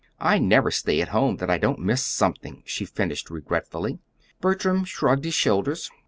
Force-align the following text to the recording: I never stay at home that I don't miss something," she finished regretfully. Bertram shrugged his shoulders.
I 0.19 0.39
never 0.39 0.71
stay 0.71 0.99
at 1.01 1.09
home 1.09 1.37
that 1.37 1.51
I 1.51 1.59
don't 1.59 1.77
miss 1.77 2.03
something," 2.03 2.63
she 2.65 2.85
finished 2.85 3.29
regretfully. 3.29 3.99
Bertram 4.39 4.83
shrugged 4.83 5.25
his 5.25 5.35
shoulders. 5.35 5.91